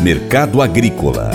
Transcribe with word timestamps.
Mercado 0.00 0.62
Agrícola 0.62 1.30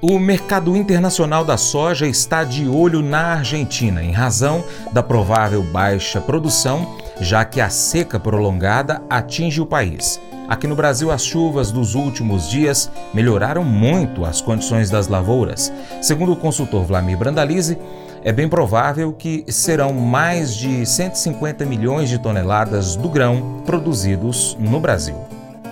O 0.00 0.18
mercado 0.18 0.76
internacional 0.76 1.44
da 1.44 1.56
soja 1.56 2.06
está 2.06 2.44
de 2.44 2.68
olho 2.68 3.02
na 3.02 3.34
Argentina 3.34 4.02
em 4.02 4.12
razão 4.12 4.64
da 4.92 5.02
provável 5.02 5.62
baixa 5.62 6.20
produção, 6.20 6.96
já 7.20 7.44
que 7.44 7.60
a 7.60 7.68
seca 7.68 8.20
prolongada 8.20 9.02
atinge 9.10 9.60
o 9.60 9.66
país. 9.66 10.20
Aqui 10.48 10.66
no 10.66 10.74
Brasil, 10.74 11.10
as 11.10 11.22
chuvas 11.26 11.70
dos 11.70 11.94
últimos 11.94 12.48
dias 12.48 12.90
melhoraram 13.12 13.62
muito 13.62 14.24
as 14.24 14.40
condições 14.40 14.88
das 14.88 15.06
lavouras. 15.06 15.70
Segundo 16.00 16.32
o 16.32 16.36
consultor 16.36 16.84
Vlamir 16.84 17.18
Brandalize, 17.18 17.76
é 18.24 18.32
bem 18.32 18.48
provável 18.48 19.12
que 19.12 19.44
serão 19.48 19.92
mais 19.92 20.54
de 20.54 20.84
150 20.84 21.64
milhões 21.64 22.08
de 22.08 22.18
toneladas 22.18 22.96
do 22.96 23.08
grão 23.08 23.62
produzidos 23.64 24.56
no 24.58 24.80
Brasil. 24.80 25.14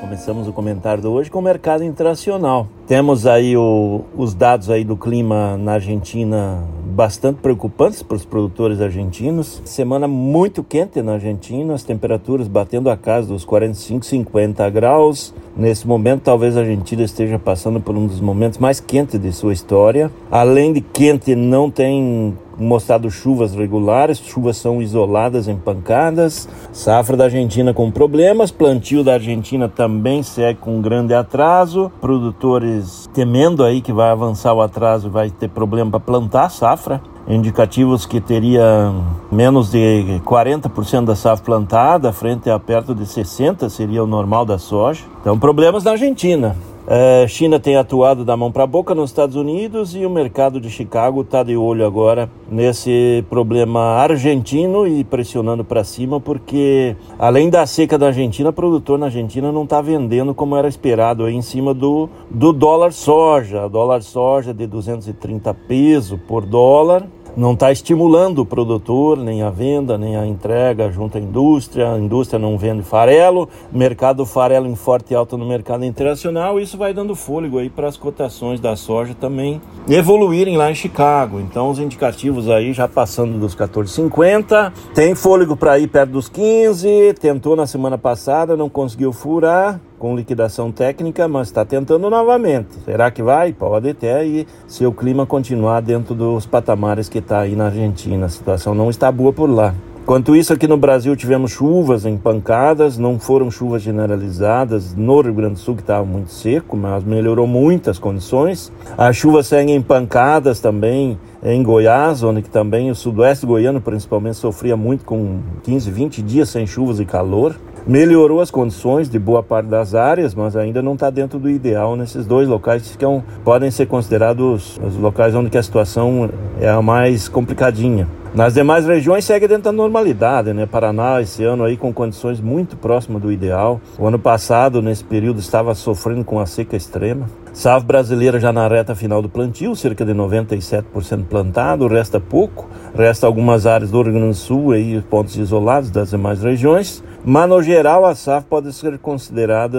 Começamos 0.01 0.47
o 0.47 0.53
comentário 0.53 1.03
de 1.03 1.09
hoje 1.09 1.31
com 1.31 1.39
o 1.39 1.43
mercado 1.43 1.83
internacional. 1.83 2.69
Temos 2.87 3.27
aí 3.27 3.57
o, 3.57 4.05
os 4.17 4.35
dados 4.35 4.71
aí 4.71 4.85
do 4.85 4.97
clima 4.97 5.57
na 5.57 5.73
Argentina 5.75 6.63
bastante 6.97 7.41
preocupantes 7.43 8.03
para 8.03 8.17
os 8.17 8.25
produtores 8.25 8.81
argentinos. 8.81 9.61
Semana 9.67 10.09
muito 10.09 10.65
quente 10.65 11.03
na 11.03 11.13
Argentina, 11.13 11.75
as 11.75 11.83
temperaturas 11.83 12.49
batendo 12.49 12.89
a 12.89 12.97
casa 12.97 13.29
dos 13.29 13.45
45, 13.45 14.07
50 14.07 14.71
graus. 14.71 15.35
Nesse 15.55 15.87
momento, 15.87 16.23
talvez 16.23 16.57
a 16.57 16.61
Argentina 16.61 17.03
esteja 17.03 17.39
passando 17.39 17.83
por 17.83 17.95
um 17.95 18.07
dos 18.07 18.19
momentos 18.19 18.59
mais 18.59 18.81
quentes 18.81 19.21
de 19.21 19.31
sua 19.31 19.53
história. 19.53 20.11
Além 20.31 20.73
de 20.73 20.81
quente, 20.81 21.35
não 21.35 21.71
tem 21.71 22.35
mostrado 22.59 23.11
chuvas 23.11 23.55
regulares, 23.55 24.19
chuvas 24.19 24.57
são 24.57 24.81
isoladas 24.81 25.49
em 25.49 25.57
pancadas. 25.57 26.49
Safra 26.73 27.17
da 27.17 27.25
Argentina 27.25 27.73
com 27.73 27.91
problemas, 27.91 28.51
plantio 28.51 29.05
da 29.05 29.15
Argentina 29.15 29.69
também 29.69 30.23
segue 30.23 30.59
com 30.61 30.81
grande 30.81 31.15
atraso. 31.15 31.91
Produtores 32.01 33.09
temendo 33.13 33.65
aí 33.65 33.81
que 33.81 33.93
vai 33.93 34.11
avançar 34.11 34.53
o 34.53 34.61
atraso, 34.61 35.11
vai 35.11 35.31
ter 35.31 35.49
problema 35.49 35.91
para 35.91 36.01
plantar 36.01 36.51
safra 36.51 37.01
indicativos 37.29 38.07
que 38.07 38.21
teria 38.21 38.93
menos 39.31 39.71
de 39.71 40.21
40% 40.25 41.05
da 41.05 41.17
safra 41.17 41.45
plantada, 41.45 42.13
frente 42.13 42.49
a 42.49 42.59
perto 42.59 42.95
de 42.95 43.05
60% 43.05 43.69
seria 43.69 44.03
o 44.03 44.07
normal 44.07 44.45
da 44.45 44.59
soja. 44.59 45.03
Então, 45.21 45.39
problemas 45.39 45.85
na 45.85 45.93
Argentina. 45.93 46.57
É, 46.89 47.27
China 47.27 47.59
tem 47.59 47.77
atuado 47.77 48.25
da 48.25 48.37
mão 48.37 48.53
para 48.53 48.63
a 48.63 48.67
boca 48.67 48.95
nos 48.95 49.11
Estados 49.11 49.35
Unidos 49.35 49.97
e 49.97 50.07
o 50.07 50.11
mercado 50.11 50.61
de 50.61 50.71
Chicago 50.71 51.23
está 51.23 51.43
de 51.43 51.57
olho 51.57 51.85
agora 51.85 52.31
nesse 52.49 53.25
problema 53.29 53.81
argentino 53.81 54.87
e 54.87 55.03
pressionando 55.03 55.65
para 55.65 55.83
cima, 55.83 56.21
porque 56.21 56.95
além 57.19 57.51
da 57.51 57.67
seca 57.67 57.99
da 57.99 58.07
Argentina, 58.07 58.51
o 58.51 58.53
produtor 58.53 59.01
na 59.01 59.07
Argentina 59.07 59.51
não 59.51 59.65
está 59.65 59.81
vendendo 59.81 60.33
como 60.33 60.57
era 60.57 60.69
esperado 60.69 61.25
aí 61.25 61.35
em 61.35 61.43
cima 61.43 61.75
do, 61.75 62.09
do 62.31 62.53
dólar 62.53 62.93
soja. 62.93 63.69
Dólar 63.69 64.03
soja 64.03 64.55
de 64.55 64.65
230 64.69 65.53
pesos 65.67 66.21
por 66.29 66.47
dólar 66.47 67.05
não 67.37 67.53
está 67.53 67.71
estimulando 67.71 68.39
o 68.39 68.47
produtor, 68.47 69.19
nem 69.19 69.43
a 69.43 69.51
venda, 69.51 69.99
nem 69.99 70.17
a 70.17 70.27
entrega 70.27 70.91
junto 70.91 71.19
à 71.19 71.21
indústria. 71.21 71.93
A 71.93 71.99
indústria 71.99 72.39
não 72.39 72.57
vende 72.57 72.83
farelo, 72.83 73.49
mercado 73.71 74.25
farelo 74.25 74.67
em 74.67 74.75
forte 74.75 75.15
alta 75.15 75.37
no 75.37 75.47
mercado 75.47 75.85
internacional. 75.85 76.59
Isso 76.59 76.79
vai 76.79 76.95
dando 76.95 77.15
fôlego 77.15 77.59
aí 77.59 77.69
para 77.69 77.89
as 77.89 77.97
cotações 77.97 78.59
da 78.59 78.75
soja 78.75 79.15
também 79.15 79.61
evoluírem 79.87 80.57
lá 80.57 80.71
em 80.71 80.75
Chicago. 80.75 81.39
Então, 81.39 81.69
os 81.69 81.79
indicativos 81.79 82.49
aí 82.49 82.73
já 82.73 82.89
passando 82.89 83.39
dos 83.39 83.55
14,50. 83.55 84.73
Tem 84.95 85.15
fôlego 85.15 85.57
para 85.57 85.79
ir 85.79 85.89
perto 85.89 86.13
dos 86.13 86.31
15. 86.31 87.15
Tentou 87.21 87.55
na 87.55 87.67
semana 87.67 87.99
passada, 87.99 88.57
não 88.57 88.71
conseguiu 88.71 89.13
furar 89.13 89.79
com 89.99 90.17
liquidação 90.17 90.71
técnica, 90.71 91.27
mas 91.27 91.49
está 91.49 91.65
tentando 91.65 92.09
novamente. 92.11 92.69
Será 92.85 93.11
que 93.11 93.23
vai? 93.23 93.53
Pode 93.53 93.91
até 93.91 94.25
e 94.27 94.47
se 94.67 94.85
o 94.87 94.93
clima 94.93 95.27
continuar 95.27 95.81
dentro 95.81 96.15
dos 96.15 96.47
patamares 96.47 97.09
que 97.09 97.19
está 97.19 97.41
aí 97.41 97.57
na 97.57 97.67
Argentina. 97.67 98.27
A 98.27 98.29
situação 98.29 98.75
não 98.75 98.91
está 98.91 99.11
boa 99.11 99.33
por 99.33 99.49
lá. 99.49 99.75
Enquanto 100.07 100.37
isso, 100.37 100.53
aqui 100.53 100.69
no 100.69 100.77
Brasil 100.77 101.17
tivemos 101.17 101.51
chuvas 101.51 102.07
em 102.07 102.17
pancadas, 102.17 102.97
não 102.97 103.19
foram 103.19 103.51
chuvas 103.51 103.83
generalizadas 103.83 104.95
no 104.95 105.21
Rio 105.21 105.35
Grande 105.35 105.55
do 105.55 105.59
Sul, 105.59 105.75
que 105.75 105.83
estava 105.83 106.05
muito 106.05 106.31
seco, 106.31 106.77
mas 106.77 107.03
melhorou 107.03 107.45
muito 107.45 107.91
as 107.91 107.99
condições. 107.99 108.71
As 108.97 109.17
chuvas 109.17 109.49
seguem 109.49 109.75
em 109.75 109.83
pancadas 109.83 110.61
também 110.61 111.19
em 111.43 111.61
Goiás, 111.61 112.23
onde 112.23 112.41
que 112.41 112.49
também 112.49 112.89
o 112.89 112.95
sudoeste 112.95 113.45
goiano 113.45 113.81
principalmente 113.81 114.37
sofria 114.37 114.77
muito 114.77 115.05
com 115.05 115.41
15, 115.65 115.91
20 115.91 116.23
dias 116.23 116.51
sem 116.51 116.69
chuvas 116.69 117.01
e 117.01 117.05
calor 117.05 117.57
melhorou 117.87 118.41
as 118.41 118.51
condições 118.51 119.09
de 119.09 119.19
boa 119.19 119.43
parte 119.43 119.67
das 119.67 119.95
áreas, 119.95 120.35
mas 120.35 120.57
ainda 120.57 120.83
não 120.83 120.95
está 120.95 121.09
dentro 121.09 121.39
do 121.39 121.49
ideal 121.49 121.97
nesses 121.97 122.27
dois 122.27 122.49
locais 122.49 122.83
que 122.83 122.89
ficam, 122.91 123.23
podem 123.45 123.71
ser 123.71 123.87
considerados 123.87 124.79
os 124.85 124.97
locais 124.97 125.35
onde 125.35 125.57
a 125.57 125.63
situação 125.63 126.29
é 126.61 126.69
a 126.69 126.83
mais 126.83 127.29
complicadinha. 127.29 128.09
Nas 128.35 128.53
demais 128.53 128.85
regiões 128.85 129.25
segue 129.25 129.49
dentro 129.49 129.65
da 129.65 129.73
normalidade, 129.73 130.53
né? 130.53 130.67
Paraná 130.67 131.23
esse 131.23 131.43
ano 131.43 131.65
aí 131.65 131.75
com 131.75 131.91
condições 131.91 132.39
muito 132.39 132.77
próximas 132.77 133.23
do 133.23 133.33
ideal. 133.33 133.81
O 133.99 134.07
ano 134.07 134.19
passado, 134.19 134.83
nesse 134.83 135.03
período, 135.03 135.41
estava 135.41 135.75
sofrendo 135.75 136.23
com 136.23 136.39
a 136.39 136.45
seca 136.45 136.77
extrema. 136.77 137.27
Safra 137.57 137.87
brasileira 137.87 138.39
já 138.39 138.53
na 138.53 138.69
reta 138.69 138.95
final 138.95 139.23
do 139.23 139.31
plantio, 139.31 139.75
cerca 139.75 140.05
de 140.05 140.13
97% 140.13 141.25
plantado, 141.25 141.89
resta 141.89 142.21
pouco, 142.21 142.69
resta 142.95 143.27
algumas 143.27 143.65
áreas 143.65 143.91
do 143.91 144.03
Rio 144.03 144.13
Grande 144.13 144.29
do 144.29 144.35
Sul 144.35 144.73
aí, 144.73 145.01
pontos 145.01 145.39
isolados 145.39 145.91
das 145.91 146.11
demais 146.11 146.43
regiões. 146.43 147.03
Mas 147.25 147.49
no 147.49 147.63
geral 147.63 148.05
a 148.05 148.15
safra 148.15 148.47
pode 148.47 148.75
ser 148.75 148.99
considerada 148.99 149.79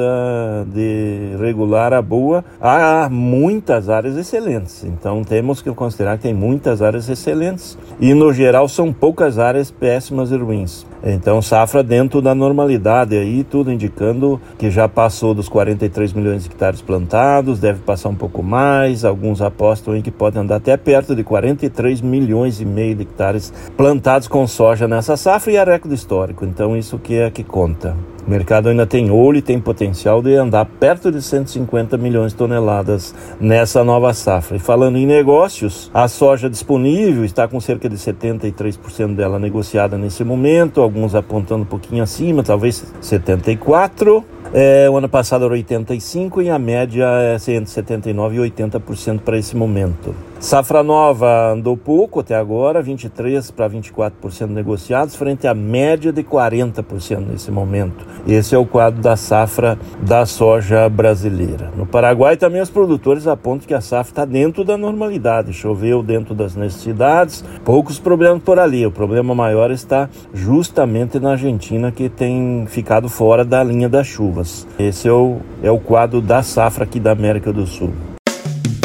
de 0.74 1.36
regular 1.40 1.94
a 1.94 2.02
boa. 2.02 2.44
Há 2.60 3.08
muitas 3.12 3.90
áreas 3.90 4.18
excelentes, 4.18 4.84
então 4.84 5.24
temos 5.24 5.62
que 5.62 5.72
considerar 5.72 6.18
que 6.18 6.24
tem 6.24 6.34
muitas 6.34 6.82
áreas 6.82 7.08
excelentes 7.08 7.78
e 8.00 8.12
no 8.16 8.34
geral 8.34 8.68
são 8.68 8.92
poucas 8.92 9.38
áreas 9.38 9.70
péssimas 9.70 10.32
e 10.32 10.36
ruins. 10.36 10.84
Então 11.10 11.42
safra 11.42 11.82
dentro 11.82 12.22
da 12.22 12.36
normalidade 12.36 13.16
aí, 13.16 13.42
tudo 13.42 13.72
indicando 13.72 14.42
que 14.58 14.70
já 14.70 14.90
passou 14.90 15.34
dos 15.34 15.48
43 15.48 16.12
milhões 16.12 16.44
de 16.44 16.50
hectares 16.50 16.82
plantados, 16.82 17.60
deve 17.60 17.80
passar 17.80 18.10
um 18.10 18.16
pouco 18.16 18.44
mais. 18.44 19.06
Alguns 19.06 19.42
apostam 19.42 19.96
em 19.96 20.02
que 20.02 20.12
pode 20.12 20.38
andar 20.38 20.58
até 20.58 20.76
perto 20.76 21.16
de 21.16 21.24
43 21.24 22.02
milhões 22.02 22.60
e 22.60 22.66
meio 22.66 22.94
de 22.94 23.04
hectares 23.04 23.54
plantados 23.78 24.28
com 24.28 24.46
soja 24.46 24.86
nessa 24.86 25.16
safra 25.16 25.54
e 25.54 25.56
é 25.56 25.64
recorde 25.64 25.96
histórico. 25.96 26.44
Então 26.44 26.76
isso 26.76 27.00
que 27.00 27.16
é 27.16 27.32
que 27.32 27.44
conta. 27.44 27.96
O 28.28 28.30
mercado 28.30 28.68
ainda 28.68 28.86
tem 28.86 29.10
olho 29.10 29.38
e 29.38 29.42
tem 29.42 29.58
potencial 29.58 30.22
de 30.22 30.36
andar 30.36 30.66
perto 30.66 31.10
de 31.10 31.22
150 31.22 31.98
milhões 31.98 32.34
de 32.34 32.38
toneladas 32.38 33.16
nessa 33.40 33.86
nova 33.86 34.14
safra. 34.14 34.58
E 34.58 34.60
falando 34.60 34.98
em 34.98 35.06
negócios, 35.06 35.90
a 35.94 36.10
soja 36.10 36.50
disponível 36.50 37.24
está 37.24 37.48
com 37.48 37.62
cerca 37.62 37.88
de 37.88 37.96
73% 37.96 39.16
dela 39.16 39.40
negociada 39.40 39.98
nesse 39.98 40.26
momento, 40.26 40.82
alguns 40.82 41.16
apontando 41.16 41.64
um 41.64 41.68
pouquinho 41.68 42.04
acima, 42.04 42.44
talvez 42.44 42.94
74%. 43.02 44.26
É, 44.54 44.90
o 44.90 44.98
ano 44.98 45.10
passado 45.10 45.46
era 45.46 45.54
85 45.54 46.42
e 46.42 46.50
a 46.50 46.58
média 46.58 47.06
é 47.06 47.36
entre 47.52 47.70
79 47.70 48.38
e 48.38 48.52
80% 48.52 49.20
para 49.20 49.38
esse 49.38 49.56
momento. 49.56 50.16
Safra 50.40 50.84
nova 50.84 51.52
andou 51.52 51.76
pouco 51.76 52.20
até 52.20 52.36
agora, 52.36 52.80
23 52.80 53.50
para 53.50 53.68
24% 53.68 54.12
negociados, 54.50 55.16
frente 55.16 55.48
à 55.48 55.54
média 55.54 56.14
de 56.14 56.24
40% 56.24 57.26
nesse 57.28 57.50
momento. 57.50 58.06
Esse 58.28 58.54
é 58.54 58.58
o 58.58 58.66
quadro 58.66 59.02
da 59.02 59.16
safra 59.16 59.80
da 60.00 60.28
soja 60.28 60.88
brasileira. 60.90 61.72
No 61.76 61.88
Paraguai 61.88 62.38
também 62.38 62.62
os 62.62 62.70
produtores 62.70 63.26
apontam 63.26 63.68
que 63.68 63.74
a 63.74 63.82
safra 63.82 64.12
está 64.12 64.26
dentro 64.26 64.64
da 64.64 64.78
normalidade, 64.78 65.54
choveu 65.54 66.04
dentro 66.04 66.36
das 66.36 66.56
necessidades, 66.56 67.44
poucos 67.66 67.98
problemas 67.98 68.44
por 68.44 68.60
ali. 68.60 68.86
O 68.86 68.92
problema 68.92 69.34
maior 69.34 69.72
está 69.72 70.08
justamente 70.32 71.20
na 71.20 71.32
Argentina, 71.32 71.92
que 71.92 72.10
tem 72.10 72.66
ficado 72.68 73.10
fora 73.10 73.44
da 73.44 73.64
linha 73.64 73.90
das 73.90 74.06
chuvas. 74.38 74.68
Esse 74.78 75.08
é 75.08 75.12
o, 75.12 75.38
é 75.64 75.72
o 75.72 75.80
quadro 75.80 76.22
da 76.22 76.44
safra 76.44 76.84
aqui 76.84 77.00
da 77.00 77.12
América 77.12 77.52
do 77.52 77.66
Sul. 77.66 77.94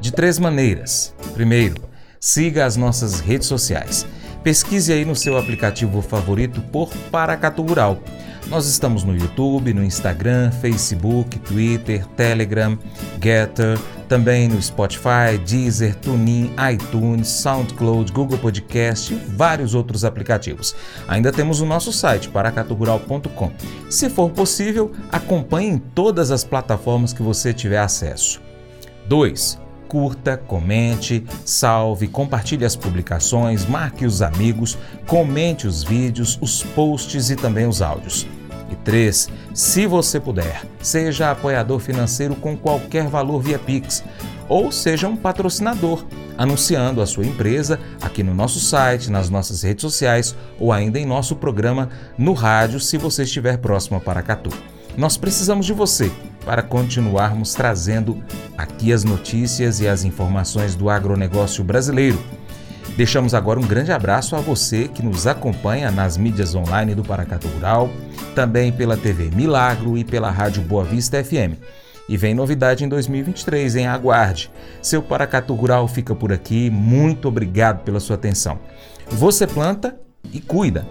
De 0.00 0.12
três 0.12 0.38
maneiras. 0.38 1.14
Primeiro, 1.34 1.76
siga 2.20 2.64
as 2.64 2.76
nossas 2.76 3.20
redes 3.20 3.48
sociais. 3.48 4.06
Pesquise 4.42 4.92
aí 4.92 5.04
no 5.04 5.16
seu 5.16 5.36
aplicativo 5.36 6.00
favorito 6.00 6.60
por 6.60 6.88
Paracato 7.10 7.62
Rural. 7.62 7.98
Nós 8.46 8.66
estamos 8.66 9.04
no 9.04 9.14
YouTube, 9.14 9.74
no 9.74 9.84
Instagram, 9.84 10.50
Facebook, 10.52 11.38
Twitter, 11.40 12.06
Telegram, 12.16 12.78
Getter, 13.20 13.78
também 14.08 14.48
no 14.48 14.60
Spotify, 14.62 15.36
Deezer, 15.46 15.94
TuneIn, 15.96 16.54
iTunes, 16.72 17.28
SoundCloud, 17.28 18.10
Google 18.10 18.38
Podcast 18.38 19.12
e 19.12 19.16
vários 19.16 19.74
outros 19.74 20.02
aplicativos. 20.02 20.74
Ainda 21.06 21.30
temos 21.30 21.60
o 21.60 21.66
nosso 21.66 21.92
site, 21.92 22.30
paracaturural.com. 22.30 23.52
Se 23.90 24.08
for 24.08 24.30
possível, 24.30 24.92
acompanhe 25.12 25.68
em 25.68 25.78
todas 25.78 26.30
as 26.30 26.42
plataformas 26.42 27.12
que 27.12 27.22
você 27.22 27.52
tiver 27.52 27.80
acesso. 27.80 28.40
2 29.08 29.67
curta, 29.88 30.36
comente, 30.36 31.24
salve, 31.44 32.06
compartilhe 32.06 32.64
as 32.64 32.76
publicações, 32.76 33.66
marque 33.66 34.04
os 34.04 34.20
amigos, 34.20 34.76
comente 35.06 35.66
os 35.66 35.82
vídeos, 35.82 36.38
os 36.40 36.62
posts 36.62 37.30
e 37.30 37.36
também 37.36 37.66
os 37.66 37.80
áudios. 37.80 38.26
E 38.70 38.76
3. 38.76 39.30
Se 39.54 39.86
você 39.86 40.20
puder, 40.20 40.62
seja 40.80 41.30
apoiador 41.30 41.80
financeiro 41.80 42.36
com 42.36 42.56
qualquer 42.56 43.08
valor 43.08 43.40
via 43.40 43.58
Pix 43.58 44.04
ou 44.48 44.72
seja 44.72 45.08
um 45.08 45.16
patrocinador, 45.16 46.04
anunciando 46.36 47.02
a 47.02 47.06
sua 47.06 47.26
empresa 47.26 47.78
aqui 48.00 48.22
no 48.22 48.34
nosso 48.34 48.58
site, 48.60 49.10
nas 49.10 49.28
nossas 49.28 49.62
redes 49.62 49.82
sociais 49.82 50.34
ou 50.58 50.72
ainda 50.72 50.98
em 50.98 51.04
nosso 51.04 51.36
programa 51.36 51.90
no 52.16 52.32
rádio, 52.32 52.80
se 52.80 52.96
você 52.96 53.24
estiver 53.24 53.58
próximo 53.58 53.96
a 53.96 54.00
Paracatu. 54.00 54.50
Nós 54.96 55.16
precisamos 55.16 55.66
de 55.66 55.72
você 55.72 56.10
para 56.48 56.62
continuarmos 56.62 57.52
trazendo 57.52 58.24
aqui 58.56 58.90
as 58.90 59.04
notícias 59.04 59.80
e 59.80 59.86
as 59.86 60.02
informações 60.02 60.74
do 60.74 60.88
agronegócio 60.88 61.62
brasileiro. 61.62 62.18
Deixamos 62.96 63.34
agora 63.34 63.60
um 63.60 63.66
grande 63.66 63.92
abraço 63.92 64.34
a 64.34 64.40
você 64.40 64.88
que 64.88 65.02
nos 65.02 65.26
acompanha 65.26 65.90
nas 65.90 66.16
mídias 66.16 66.54
online 66.54 66.94
do 66.94 67.04
Paracatu 67.04 67.48
Rural, 67.48 67.90
também 68.34 68.72
pela 68.72 68.96
TV 68.96 69.28
Milagro 69.30 69.98
e 69.98 70.04
pela 70.04 70.30
Rádio 70.30 70.62
Boa 70.62 70.84
Vista 70.84 71.22
FM. 71.22 71.60
E 72.08 72.16
vem 72.16 72.32
novidade 72.32 72.82
em 72.82 72.88
2023, 72.88 73.76
em 73.76 73.86
aguarde. 73.86 74.50
Seu 74.80 75.02
Paracatu 75.02 75.52
Rural 75.52 75.86
fica 75.86 76.14
por 76.14 76.32
aqui. 76.32 76.70
Muito 76.70 77.28
obrigado 77.28 77.84
pela 77.84 78.00
sua 78.00 78.16
atenção. 78.16 78.58
Você 79.10 79.46
planta 79.46 80.00
e 80.32 80.40
cuida. 80.40 80.86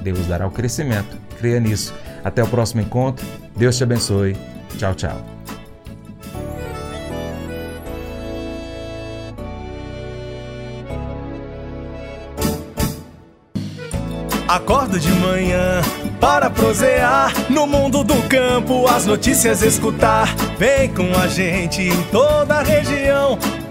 Deus 0.00 0.26
dará 0.26 0.46
o 0.46 0.50
crescimento. 0.50 1.14
Creia 1.38 1.60
nisso. 1.60 1.92
Até 2.24 2.42
o 2.42 2.48
próximo 2.48 2.80
encontro. 2.80 3.26
Deus 3.54 3.76
te 3.76 3.82
abençoe. 3.82 4.34
Tchau, 4.76 4.94
tchau. 4.94 5.38
Acorda 14.48 14.98
de 14.98 15.10
manhã 15.10 15.82
para 16.18 16.48
prosear 16.48 17.32
no 17.50 17.66
mundo 17.66 18.02
do 18.02 18.14
campo, 18.28 18.88
as 18.88 19.04
notícias 19.04 19.60
escutar. 19.60 20.34
Vem 20.58 20.88
com 20.94 21.14
a 21.18 21.26
gente 21.26 21.82
em 21.82 22.02
toda 22.04 22.54
a 22.54 22.62
região 22.62 23.38